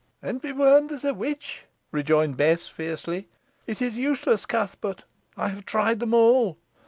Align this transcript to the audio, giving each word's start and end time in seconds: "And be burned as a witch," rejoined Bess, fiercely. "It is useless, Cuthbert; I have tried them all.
"And 0.19 0.41
be 0.41 0.51
burned 0.51 0.91
as 0.91 1.03
a 1.03 1.13
witch," 1.13 1.65
rejoined 1.91 2.35
Bess, 2.35 2.67
fiercely. 2.67 3.27
"It 3.67 3.83
is 3.83 3.97
useless, 3.97 4.47
Cuthbert; 4.47 5.03
I 5.37 5.49
have 5.49 5.63
tried 5.63 5.99
them 5.99 6.15
all. 6.15 6.57